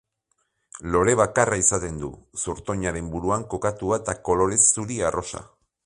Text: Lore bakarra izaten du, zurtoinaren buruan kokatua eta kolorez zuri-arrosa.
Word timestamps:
Lore 0.93 1.13
bakarra 1.19 1.59
izaten 1.63 1.99
du, 2.05 2.09
zurtoinaren 2.45 3.13
buruan 3.17 3.47
kokatua 3.53 4.01
eta 4.03 4.19
kolorez 4.31 4.63
zuri-arrosa. 4.79 5.45